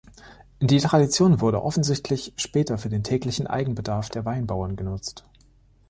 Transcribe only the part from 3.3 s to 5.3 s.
Eigenbedarf der Weinbauern genutzt.